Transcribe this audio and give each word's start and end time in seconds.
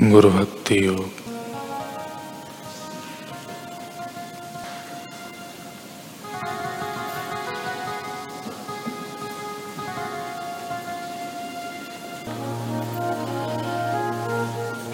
गुरु 0.00 0.30
भक्ति 0.30 0.76
योग। 0.86 1.10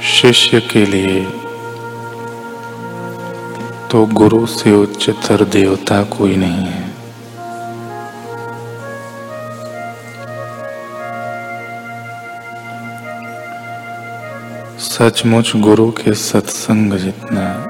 शिष्य 0.03 0.61
के 0.61 0.85
लिए 0.87 1.25
तो 3.89 4.07
गुरु 4.07 4.47
से 4.47 4.73
उच्चतर 4.73 5.45
देवता 5.45 6.03
कोई 6.03 6.37
नहीं 6.37 6.67
है। 6.67 6.88
सचमुच 14.99 15.57
गुरु 15.57 15.91
के 15.91 16.15
सत्संग 16.15 16.93
जितना 16.93 17.65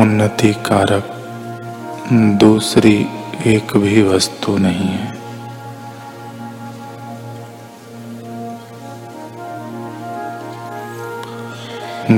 उन्नति 0.00 0.52
कारक, 0.52 1.04
दूसरी 2.12 3.06
एक 3.46 3.76
भी 3.76 4.02
वस्तु 4.02 4.56
नहीं 4.58 4.88
है। 4.88 5.12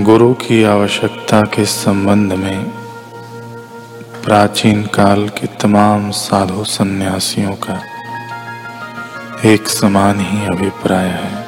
गुरु 0.02 0.34
की 0.34 0.64
आवश्यकता 0.64 1.42
के 1.42 1.64
संबंध 1.64 2.32
में 2.32 2.64
प्राचीन 4.24 4.82
काल 4.82 5.28
के 5.28 5.46
तमाम 5.46 6.10
साधु 6.10 6.64
सन्यासियों 6.64 7.52
का 7.52 7.82
एक 9.44 9.68
समान 9.68 10.20
ही 10.20 10.46
अभिप्राय 10.46 11.08
है। 11.08 11.45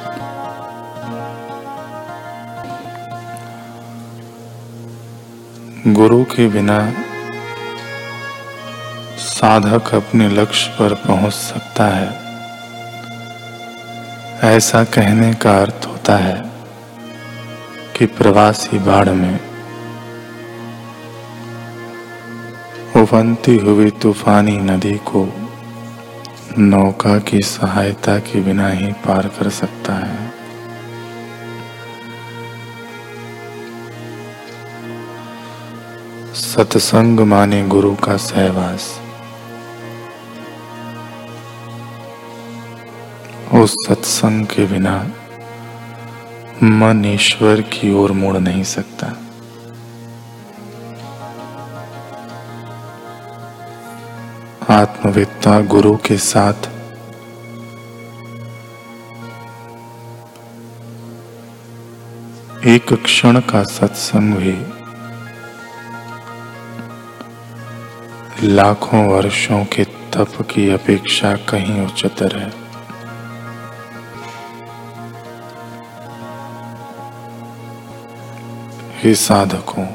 गुरु 5.93 6.23
के 6.23 6.47
बिना 6.47 6.93
साधक 9.17 9.95
अपने 9.95 10.29
लक्ष्य 10.29 10.71
पर 10.79 10.93
पहुँच 10.93 11.33
सकता 11.33 11.87
है। 11.87 12.19
ऐसा 14.55 14.83
कहने 14.83 15.33
का 15.33 15.59
अर्थ 15.61 15.87
होता 15.87 16.17
है 16.17 16.51
कि 17.97 18.05
प्रवासी 18.05 18.79
बाढ़ 18.79 19.09
में 19.09 19.39
उफनती 22.95 23.57
हुई 23.57 23.89
तूफानी 23.89 24.57
नदी 24.57 24.97
को 24.97 25.33
नौका 26.57 27.19
की 27.19 27.41
सहायता 27.41 28.19
के 28.19 28.41
बिना 28.41 28.67
ही 28.67 28.91
पार 28.91 29.27
कर 29.27 29.49
सकता 29.49 29.93
है। 29.93 30.38
सत्संग 36.49 37.19
माने 37.19 37.67
गुरु 37.67 37.95
का 37.95 38.17
सहवास। 38.17 38.99
उस 43.53 43.75
सत्संग 43.87 44.45
के 44.45 44.65
बिना 44.65 45.11
मन 46.63 47.05
ईश्वर 47.05 47.61
की 47.61 47.93
ओर 47.93 48.11
मुड़ 48.11 48.37
नहीं 48.37 48.63
सकता। 48.63 49.07
आत्मविद्ता 54.69 55.59
गुरु 55.61 55.95
के 55.97 56.17
साथ 56.17 56.69
एक 62.65 62.93
क्षण 62.93 63.39
का 63.39 63.63
सत्संग 63.63 64.33
भी 64.33 64.78
लाखों 68.43 69.07
वर्षों 69.07 69.65
के 69.65 69.83
तप 69.83 70.37
की 70.41 70.69
अपेक्षा 70.69 71.35
कहीं 71.35 71.85
उच्चतर 71.85 72.37
है 72.37 72.53
हे 79.03 79.15
साधकों, 79.15 79.85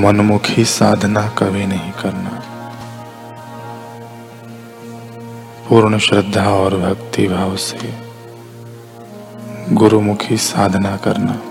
मनमुखी 0.00 0.64
साधना 0.64 1.28
कभी 1.28 1.66
नहीं 1.66 1.92
करना। 1.92 2.42
पूर्ण 5.68 5.98
श्रद्धा 5.98 6.50
और 6.50 6.76
भक्ति 6.76 7.28
भाव 7.28 7.56
से 7.56 7.94
गुरुमुखी 9.72 10.36
साधना 10.36 10.96
करना। 10.96 11.49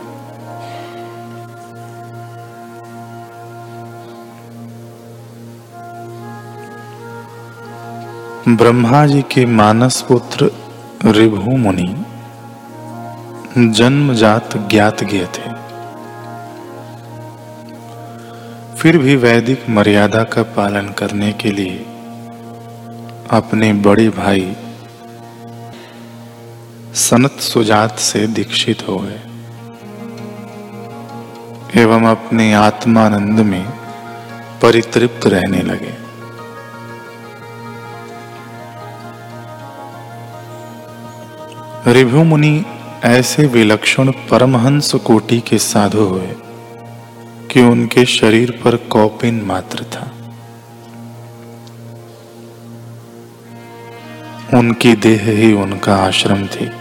ब्रह्मा 8.48 9.06
जी 9.06 9.22
के 9.22 9.46
मानस 9.46 10.02
पुत्र 10.02 10.52
रिभु 11.06 11.52
मुनि 11.58 11.88
जन्मजात 13.58 14.58
ज्ञात 14.70 15.04
गए 15.04 15.26
थे। 15.26 15.52
फिर 18.76 18.98
भी 18.98 19.16
वैदिक 19.16 19.70
मर्यादा 19.70 20.24
का 20.24 20.44
पालन 20.44 20.90
करने 20.90 21.32
के 21.34 21.52
लिए 21.52 21.78
अपने 23.32 23.74
बड़े 23.74 24.10
भाई 24.10 24.56
सनत 26.94 27.32
सुजात 27.32 27.98
से 28.00 28.28
दीक्षित 28.28 28.88
हो 28.88 28.98
गए 28.98 29.22
एवं 31.82 32.06
अपने 32.06 32.54
आत्मानंद 32.54 33.40
में 33.40 33.66
परितृप्त 34.62 35.28
रहने 35.28 35.62
लगे। 35.62 35.99
रिभु 41.88 42.24
मुनि 42.24 42.66
ऐसे 43.04 43.48
विलक्षण 43.48 44.12
परमहंस 44.12 44.96
कोटि 44.96 45.40
के 45.40 45.58
साधु 45.58 46.02
हुए 46.02 46.36
कि 47.52 47.62
उनके 47.62 48.06
शरीर 48.06 48.62
पर 48.66 48.76
कौपिन 48.76 49.42
मात्र 49.42 49.84
था। 49.84 50.12
उनकी 54.58 54.94
देह 54.94 55.22
ही 55.24 55.54
उनका 55.54 55.96
आश्रम 55.96 56.48
थी। 56.48 56.72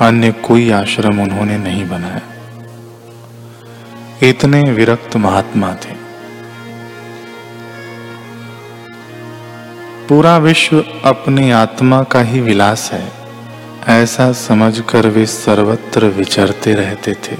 अन्य 0.00 0.32
कोई 0.32 0.70
आश्रम 0.70 1.22
उन्होंने 1.22 1.58
नहीं 1.58 1.88
बनाया। 1.88 2.20
इतने 4.22 4.62
विरक्त 4.62 5.16
महात्मा 5.16 5.74
थे। 5.74 6.02
पूरा 10.08 10.36
विश्व 10.36 10.84
अपनी 11.04 11.50
आत्मा 11.50 12.02
का 12.02 12.20
ही 12.20 12.40
विलास 12.40 12.90
है। 12.92 13.21
ऐसा 13.88 14.32
समझकर 14.32 15.06
वे 15.06 15.26
सर्वत्र 15.26 16.06
विचरते 16.06 16.74
रहते 16.74 17.14
थे। 17.14 17.36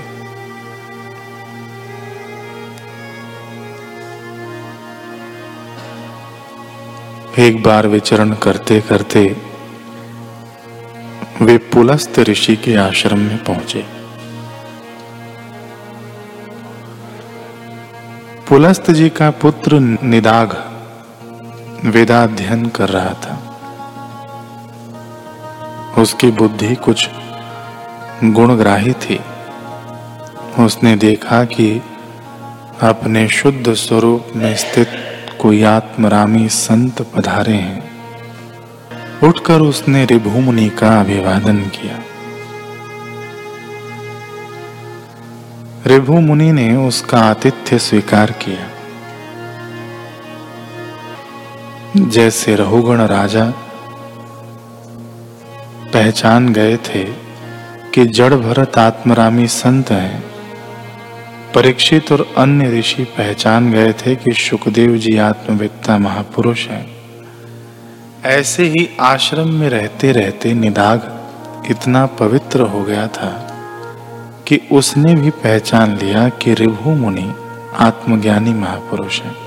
एक 7.39 7.63
बार 7.63 7.87
विचरण 7.87 8.35
करते 8.35 8.81
करते 8.81 9.37
वे 11.41 11.59
पुलस्त 11.59 12.19
ऋषि 12.19 12.57
के 12.57 12.77
आश्रम 12.77 13.19
में 13.19 13.45
पहुँचे। 13.45 13.87
पुलस्त 18.49 18.91
जी 18.91 19.09
का 19.09 19.31
पुत्र 19.31 19.79
निदाघ 20.03 20.55
वेदाध्ययन 21.85 22.69
कर 22.69 22.89
रहा 22.89 23.15
था। 23.15 23.52
उसकी 26.03 26.31
बुद्धि 26.31 26.75
कुछ 26.75 27.09
गुणग्राही 28.25 28.93
थी। 28.93 29.21
उसने 30.59 30.97
देखा 30.97 31.45
कि 31.45 31.83
अपने 32.83 33.29
शुद्ध 33.29 33.75
स्वरूप 33.75 34.27
में 34.37 34.57
स्थित 34.57 34.89
कोई 35.41 35.63
आत्मरामी 35.63 36.49
संत 36.49 37.03
पधारे 37.03 37.55
हैं। 37.55 37.93
उठकर 39.23 39.61
उसने 39.61 40.05
रिभु 40.05 40.31
मुनि 40.31 40.69
का 40.69 41.01
अभिवादन 41.01 41.59
किया। 41.59 41.99
रिभु 45.87 46.13
मुनि 46.13 46.53
ने 46.53 46.77
उसका 46.77 47.19
आतिथ्य 47.19 47.79
स्वीकार 47.79 48.31
किया। 48.31 48.71
जैसे 51.97 52.57
रहुगण 52.57 53.01
राजा 53.01 53.53
पहचान 56.03 56.53
गए 56.53 56.77
थे 56.77 57.05
कि 57.95 58.07
जड़ 58.07 58.35
भरत 58.35 58.79
आत्मरामी 58.79 59.47
संत 59.47 59.91
हैं। 59.91 60.25
परीक्षित 61.55 62.13
और 62.13 62.35
अन्य 62.39 62.79
ऋषि 62.79 63.05
पहचान 63.05 63.73
गए 63.73 63.93
थे 63.93 64.15
कि 64.15 64.33
सुखदेव 64.33 64.97
जी 64.97 65.19
आत्मविद्ता 65.19 65.99
महापुरुष 65.99 66.69
हैं। 66.69 66.97
ऐसे 68.25 68.65
ही 68.65 68.97
आश्रम 69.01 69.49
में 69.49 69.71
रहते 69.71 70.13
रहते 70.13 70.55
निदाग 70.55 71.21
इतना 71.71 72.07
पवित्र 72.07 72.61
हो 72.61 72.83
गया 72.83 73.07
था 73.07 73.31
कि 74.49 74.61
उसने 74.73 75.15
भी 75.15 75.31
पहचान 75.31 75.97
लिया 75.97 76.29
कि 76.29 76.55
रिभु 76.55 76.91
मुनि 76.91 77.35
आत्मज्ञानी 77.77 78.53
महापुरुष 78.53 79.23
है। 79.23 79.42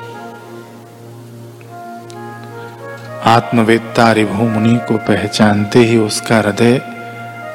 आत्मवेत्ता 3.25 4.11
रिभु 4.11 4.43
मुनि 4.43 4.75
को 4.87 4.97
पहचानते 4.97 5.79
ही 5.79 5.97
उसका 5.97 6.37
हृदय 6.37 6.81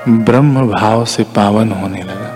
ब्रह्म 0.08 0.68
भाव 0.68 1.04
से 1.04 1.22
पावन 1.22 1.72
होने 1.72 2.02
लगा। 2.02 2.30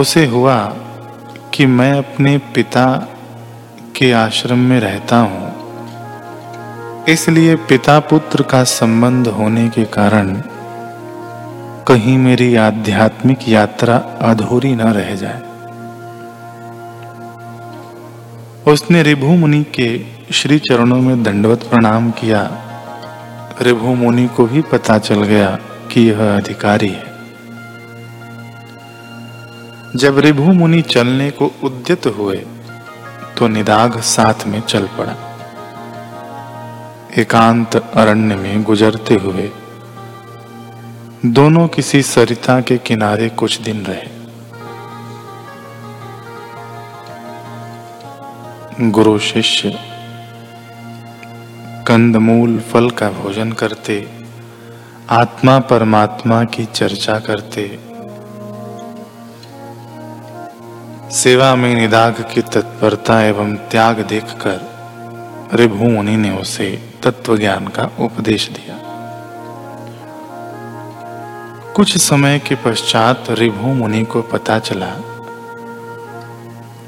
उसे 0.00 0.26
हुआ 0.26 0.72
कि 1.54 1.66
मैं 1.66 1.98
अपने 1.98 2.38
पिता 2.38 3.08
के 3.96 4.12
आश्रम 4.12 4.58
में 4.58 4.80
रहता 4.80 5.16
हूँ। 5.16 5.52
इसलिए 7.08 7.56
पिता 7.56 8.00
पुत्र 8.00 8.42
का 8.42 8.64
संबंध 8.64 9.28
होने 9.28 9.68
के 9.68 9.84
कारण 9.84 10.34
कहीं 11.88 12.18
मेरी 12.18 12.56
आध्यात्मिक 12.56 13.48
यात्रा 13.48 13.96
अधूरी 14.20 14.74
न 14.74 14.80
रह 14.80 15.14
जाए। 15.14 15.42
उसने 18.66 19.02
रिभु 19.02 19.26
मुनि 19.26 19.62
के 19.74 19.88
श्री 20.32 20.58
चरणों 20.58 20.96
में 20.96 21.22
दंडवत 21.22 21.62
प्रणाम 21.62 22.10
किया। 22.10 22.40
रिभु 23.62 23.94
मुनि 23.94 24.26
को 24.28 24.46
भी 24.46 24.62
पता 24.62 24.98
चल 24.98 25.22
गया 25.22 25.50
कि 25.92 26.00
यह 26.00 26.36
अधिकारी 26.36 26.88
है। 26.88 27.04
जब 29.96 30.18
रिभु 30.18 30.52
मुनि 30.52 30.82
चलने 30.82 31.30
को 31.30 31.50
उद्यत 31.64 32.06
हुए 32.06 32.36
तो 33.38 33.48
निदाघ 33.48 34.00
साथ 34.00 34.46
में 34.46 34.60
चल 34.60 34.88
पड़ा। 34.98 35.14
एकांत 37.18 37.76
अरण्य 37.76 38.36
में 38.36 38.62
गुजरते 38.62 39.14
हुए, 39.14 39.50
दोनों 41.26 41.68
किसी 41.68 42.02
सरिता 42.02 42.60
के 42.60 42.78
किनारे 42.78 43.28
कुछ 43.28 43.60
दिन 43.60 43.84
रहे। 43.86 44.15
गुरु 48.80 49.18
शिष्य, 49.18 49.70
कंदमूल 51.86 52.58
फल 52.58 52.90
का 52.90 53.10
भोजन 53.10 53.52
करते, 53.52 54.08
आत्मा 55.10 55.58
परमात्मा 55.58 56.44
की 56.44 56.64
चर्चा 56.64 57.18
करते। 57.18 57.78
सेवा 61.10 61.54
में 61.54 61.74
निदाग 61.74 62.12
की 62.34 62.40
तत्परता 62.40 63.22
एवं 63.22 63.56
त्याग 63.56 64.00
देखकर 64.00 64.60
रिभु 65.54 65.84
मुनि 65.84 66.16
ने 66.16 66.30
उसे 66.30 66.92
तत्व 67.02 67.38
ज्ञान 67.38 67.68
का 67.68 67.90
उपदेश 68.00 68.48
दिया। 68.48 68.76
कुछ 71.72 71.98
समय 71.98 72.38
के 72.38 72.54
पश्चात 72.54 73.24
रिभु 73.30 73.66
मुनि 73.66 74.04
को 74.04 74.22
पता 74.22 74.58
चला 74.58 75.15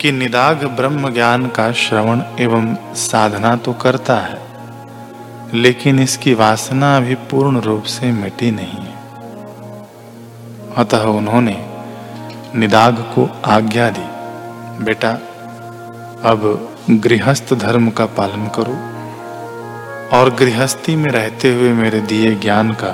कि 0.01 0.11
निदाग 0.13 0.65
ब्रह्म 0.77 1.13
ज्ञान 1.13 1.47
का 1.47 1.71
श्रवण 1.73 2.21
एवं 2.41 2.75
साधना 2.95 3.55
तो 3.57 3.73
करता 3.73 4.17
है, 4.17 4.39
लेकिन 5.55 5.99
इसकी 5.99 6.35
वासना 6.35 6.97
अभी 6.97 7.15
पूर्ण 7.31 7.61
रूप 7.61 7.85
से 7.85 8.11
मिटी 8.13 8.51
नहीं 8.51 8.83
है। 8.83 8.97
अतः 10.77 11.05
उन्होंने 11.11 11.57
निदाग 12.55 12.99
को 13.15 13.29
आज्ञा 13.47 13.89
दी, 13.91 14.07
बेटा, 14.85 15.11
अब 16.25 16.47
गृहस्थ 16.91 17.55
धर्म 17.55 17.91
का 17.91 18.07
पालन 18.19 18.47
करो, 18.49 18.77
और 20.19 20.31
गृहस्थी 20.35 20.97
में 20.97 21.11
रहते 21.11 21.53
हुए 21.55 21.73
मेरे 21.73 22.01
दिए 22.03 22.35
ज्ञान 22.35 22.71
का 22.73 22.93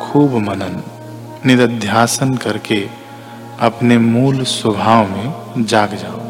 खूब 0.00 0.36
मनन, 0.48 0.82
निदध्यासन 1.46 2.34
करके 2.36 2.80
अपने 3.60 3.98
मूल 3.98 4.42
स्वभाव 4.44 5.08
में 5.08 5.66
जाग 5.66 5.94
जाओ। 5.94 6.27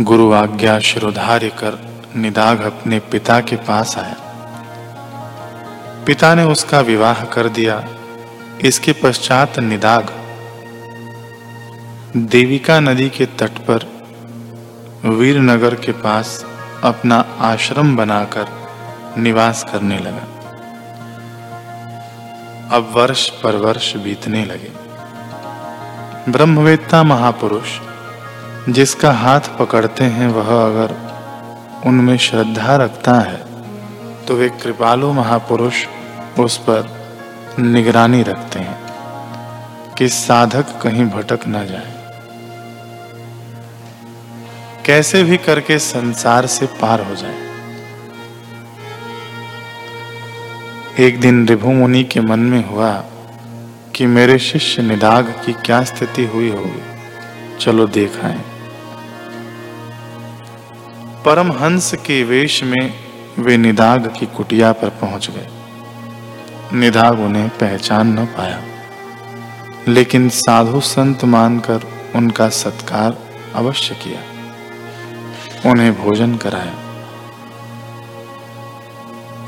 गुरु 0.00 0.32
आज्ञा 0.32 0.78
शिरोधार्य 0.78 1.48
कर 1.48 2.02
निदाग 2.16 2.60
अपने 2.60 2.98
पिता 2.98 3.40
के 3.40 3.56
पास 3.56 3.98
आया। 3.98 4.16
पिता 6.06 6.34
ने 6.34 6.42
उसका 6.42 6.80
विवाह 6.80 7.24
कर 7.24 7.48
दिया। 7.48 7.88
इसके 8.64 8.92
पश्चात 8.92 9.58
निदाग 9.58 10.10
देविका 12.16 12.80
नदी 12.80 13.08
के 13.08 13.26
तट 13.26 13.58
पर 13.70 13.86
वीरनगर 15.04 15.74
के 15.74 15.92
पास 15.92 16.46
अपना 16.82 17.24
आश्रम 17.38 17.96
बनाकर 17.96 18.46
निवास 19.18 19.66
करने 19.72 19.98
लगा। 19.98 20.26
अब 22.76 22.92
वर्ष 22.92 23.28
पर 23.28 23.56
वर्ष 23.56 23.96
बीतने 23.96 24.44
लगे। 24.44 24.72
ब्रह्मवेत्ता 26.32 27.02
महापुरुष 27.02 27.80
जिसका 28.68 29.12
हाथ 29.12 29.40
पकड़ते 29.58 30.04
हैं 30.04 30.28
वह 30.28 30.64
अगर 30.64 30.94
उनमें 31.86 32.16
श्रद्धा 32.16 32.76
रखता 32.76 33.14
है 33.20 33.44
तो 34.26 34.34
वे 34.34 34.48
कृपालु 34.48 35.12
महापुरुष 35.12 35.86
उस 36.40 36.58
पर 36.58 36.90
निगरानी 37.58 38.22
रखते 38.22 38.58
हैं 38.58 39.94
कि 39.94 40.08
साधक 40.08 40.80
कहीं 40.82 41.04
भटक 41.04 41.40
न 41.48 41.66
जाए। 41.66 41.94
कैसे 44.86 45.22
भी 45.22 45.36
करके 45.36 45.78
संसार 45.78 46.46
से 46.46 46.66
पार 46.66 47.00
हो 47.00 47.14
जाए। 47.14 47.40
एक 51.00 51.20
दिन 51.20 51.48
रिभु 51.48 51.72
मुनि 51.72 52.04
के 52.04 52.20
मन 52.20 52.38
में 52.38 52.68
हुआ 52.68 52.92
कि 53.94 54.06
मेरे 54.06 54.38
शिष्य 54.38 54.82
निदाग 54.82 55.34
की 55.46 55.52
क्या 55.52 55.84
स्थिति 55.84 56.24
हुई 56.24 56.50
होगी। 56.50 56.82
चलो 57.60 57.86
देखाएँ 57.86 58.51
परमहंस 61.24 61.94
के 61.94 62.22
वेश 62.22 62.64
में 62.64 62.94
वे 63.38 63.56
निदाग 63.56 64.14
की 64.20 64.26
कुटिया 64.26 64.72
पर 64.72 64.88
पहुँच 64.88 65.30
गए। 65.30 65.48
निदाग 66.72 67.20
उन्हें 67.20 67.48
पहचान 67.48 68.18
न 68.20 68.24
पाया। 68.24 68.62
लेकिन 69.88 70.28
साधु 70.28 70.80
संत 70.80 71.24
मानकर 71.24 71.80
उनका 72.16 72.48
सत्कार 72.48 73.18
अवश्य 73.54 73.94
किया। 73.94 74.20
उन्हें 75.70 75.94
भोजन 75.94 76.36
कराया। 76.36 76.74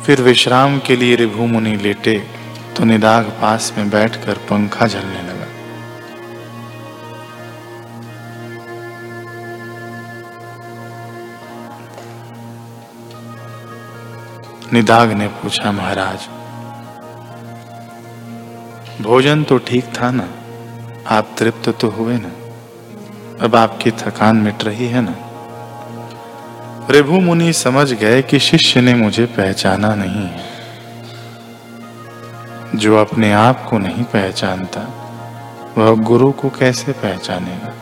फिर 0.07 0.23
विश्राम 0.23 0.79
के 0.79 0.97
लिए 0.97 1.17
रिभु 1.17 1.47
मुनि 1.47 1.77
लेटे 1.77 2.27
तो 2.77 2.85
निदाग 2.85 3.25
पास 3.25 3.75
में 3.79 3.91
बैठकर 3.91 4.35
पंखा 4.35 4.87
झलने 4.87 5.23
लगा। 5.23 5.34
निदाग 14.73 15.13
ने 15.13 15.29
पूछा, 15.29 15.73
महाराज, 15.73 16.19
भोजन 19.03 19.45
तो 19.45 19.59
ठीक 19.59 19.85
था 19.85 20.11
ना? 20.11 20.29
आप 21.07 21.29
तृप्त 21.39 21.69
तो 21.81 21.89
हुए 21.89 22.17
ना? 22.17 22.31
अब 23.45 23.57
आपकी 23.57 23.91
थकान 23.91 24.37
मिट 24.37 24.65
रही 24.65 24.87
है 24.87 25.01
ना? 25.01 25.15
प्रभु 26.87 27.13
मुनि 27.13 27.53
समझ 27.53 27.93
गए 27.93 28.23
कि 28.23 28.39
शिष्य 28.39 28.81
ने 28.81 28.95
मुझे 28.95 29.27
पहचाना 29.27 29.95
नहीं 29.95 30.27
है। 30.27 30.45
जो 32.75 32.97
अपने 32.97 33.33
आप 33.33 33.67
को 33.71 33.79
नहीं 33.79 34.05
पहचानता, 34.05 34.81
वह 35.79 35.95
गुरु 35.95 36.33
को 36.33 36.51
कैसे 36.51 36.93
पहचानेगा? 36.93 37.73